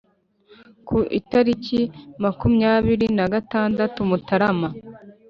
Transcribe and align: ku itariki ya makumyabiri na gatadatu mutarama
ku 0.87 0.97
itariki 1.19 1.81
ya 1.85 1.89
makumyabiri 2.23 3.07
na 3.17 3.25
gatadatu 3.33 3.99
mutarama 4.09 4.69